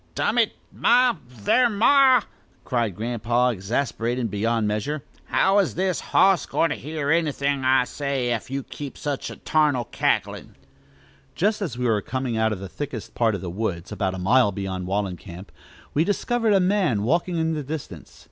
[0.15, 1.13] "Dum it, ma!
[1.29, 2.21] thar', ma!"
[2.65, 5.03] cried Grandpa, exasperated beyond measure.
[5.25, 8.97] "How is this hoss goin' to hear anything that I say ef you keep up
[8.97, 10.55] such a tarnal cacklin'?"
[11.35, 14.17] Just as we were coming out of the thickest part of the woods, about a
[14.17, 15.49] mile beyond Wallencamp,
[15.93, 18.19] we discovered a man walking in the distance.